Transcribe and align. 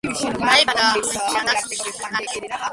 დაიბადა 0.43 0.87
ლუიზიანას 1.03 1.69
შტატში. 1.83 2.45